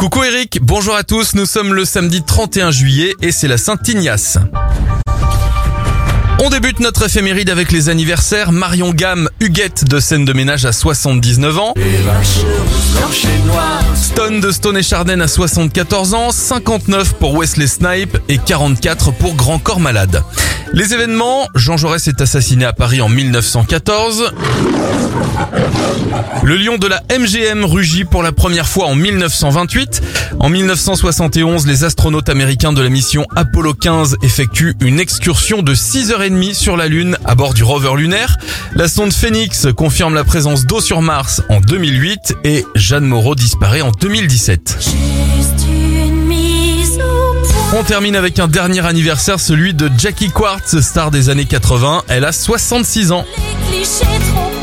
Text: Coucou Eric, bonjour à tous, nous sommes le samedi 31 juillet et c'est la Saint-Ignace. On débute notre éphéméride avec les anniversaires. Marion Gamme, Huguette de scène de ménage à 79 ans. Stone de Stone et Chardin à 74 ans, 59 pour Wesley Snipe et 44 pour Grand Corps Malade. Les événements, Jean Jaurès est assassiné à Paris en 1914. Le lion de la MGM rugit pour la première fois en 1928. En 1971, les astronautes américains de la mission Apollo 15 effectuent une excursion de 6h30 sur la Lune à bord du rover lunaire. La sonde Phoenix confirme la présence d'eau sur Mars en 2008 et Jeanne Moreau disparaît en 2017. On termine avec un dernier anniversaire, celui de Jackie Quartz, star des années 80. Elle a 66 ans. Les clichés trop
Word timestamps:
Coucou 0.00 0.24
Eric, 0.24 0.60
bonjour 0.62 0.94
à 0.94 1.04
tous, 1.04 1.34
nous 1.34 1.44
sommes 1.44 1.74
le 1.74 1.84
samedi 1.84 2.22
31 2.22 2.70
juillet 2.70 3.12
et 3.20 3.32
c'est 3.32 3.48
la 3.48 3.58
Saint-Ignace. 3.58 4.38
On 6.42 6.48
débute 6.48 6.80
notre 6.80 7.04
éphéméride 7.04 7.50
avec 7.50 7.70
les 7.70 7.90
anniversaires. 7.90 8.50
Marion 8.50 8.94
Gamme, 8.94 9.28
Huguette 9.40 9.84
de 9.84 10.00
scène 10.00 10.24
de 10.24 10.32
ménage 10.32 10.64
à 10.64 10.72
79 10.72 11.58
ans. 11.58 11.74
Stone 13.94 14.40
de 14.40 14.50
Stone 14.50 14.78
et 14.78 14.82
Chardin 14.82 15.20
à 15.20 15.28
74 15.28 16.14
ans, 16.14 16.30
59 16.30 17.16
pour 17.16 17.36
Wesley 17.36 17.66
Snipe 17.66 18.16
et 18.30 18.38
44 18.38 19.12
pour 19.12 19.34
Grand 19.34 19.58
Corps 19.58 19.80
Malade. 19.80 20.22
Les 20.72 20.94
événements, 20.94 21.48
Jean 21.56 21.76
Jaurès 21.76 22.06
est 22.06 22.20
assassiné 22.20 22.64
à 22.64 22.72
Paris 22.72 23.00
en 23.00 23.08
1914. 23.08 24.32
Le 26.44 26.56
lion 26.56 26.78
de 26.78 26.86
la 26.86 27.02
MGM 27.10 27.64
rugit 27.64 28.04
pour 28.04 28.22
la 28.22 28.30
première 28.30 28.68
fois 28.68 28.86
en 28.86 28.94
1928. 28.94 30.02
En 30.38 30.48
1971, 30.48 31.66
les 31.66 31.84
astronautes 31.84 32.28
américains 32.28 32.72
de 32.72 32.80
la 32.80 32.88
mission 32.88 33.26
Apollo 33.34 33.74
15 33.74 34.16
effectuent 34.22 34.74
une 34.80 35.00
excursion 35.00 35.62
de 35.62 35.74
6h30 35.74 36.54
sur 36.54 36.76
la 36.76 36.86
Lune 36.86 37.16
à 37.24 37.34
bord 37.34 37.52
du 37.52 37.64
rover 37.64 37.96
lunaire. 37.96 38.36
La 38.74 38.88
sonde 38.88 39.12
Phoenix 39.12 39.66
confirme 39.76 40.14
la 40.14 40.24
présence 40.24 40.66
d'eau 40.66 40.80
sur 40.80 41.02
Mars 41.02 41.42
en 41.48 41.60
2008 41.60 42.36
et 42.44 42.64
Jeanne 42.76 43.06
Moreau 43.06 43.34
disparaît 43.34 43.82
en 43.82 43.90
2017. 43.90 45.09
On 47.72 47.84
termine 47.84 48.16
avec 48.16 48.40
un 48.40 48.48
dernier 48.48 48.84
anniversaire, 48.84 49.38
celui 49.38 49.74
de 49.74 49.88
Jackie 49.96 50.30
Quartz, 50.30 50.80
star 50.80 51.12
des 51.12 51.28
années 51.28 51.44
80. 51.44 52.02
Elle 52.08 52.24
a 52.24 52.32
66 52.32 53.12
ans. 53.12 53.24
Les 53.36 53.78
clichés 53.84 54.04
trop 54.34 54.59